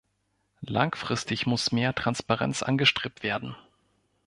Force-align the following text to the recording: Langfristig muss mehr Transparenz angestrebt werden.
Langfristig 0.65 1.45
muss 1.45 1.71
mehr 1.71 1.93
Transparenz 1.93 2.63
angestrebt 2.63 3.21
werden. 3.21 3.55